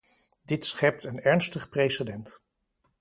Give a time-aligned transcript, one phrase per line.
[0.45, 2.41] Dit schept een ernstig precedent.